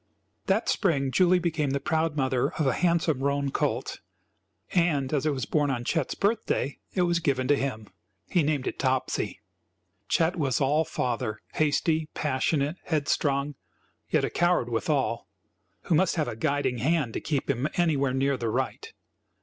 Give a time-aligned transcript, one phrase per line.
[0.47, 3.99] That spring Julie became the proud mother of a handsome roan colt,
[4.71, 7.87] and as it was born on Chet's birthday, it was given to him.
[8.27, 9.41] He named it Topsy.
[10.09, 13.53] Chet was all father, hasty, passionate, headstrong,
[14.09, 15.27] yet a coward withal,
[15.83, 18.91] who must have a guiding hand to keep him anywhere near the right.